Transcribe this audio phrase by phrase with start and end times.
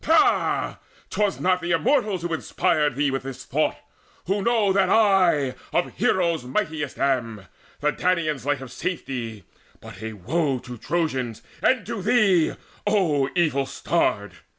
[0.03, 0.79] Ha,
[1.11, 3.77] 'twas not The Immortals who inspired thee with this thought,
[4.25, 7.45] Who know that I of heroes mightiest am,
[7.81, 9.43] The Danaans' light of safety,
[9.79, 12.55] but a woe To Trojans and to thee,
[12.87, 14.31] O evil starred!